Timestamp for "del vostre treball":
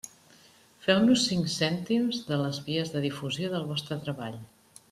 3.55-4.45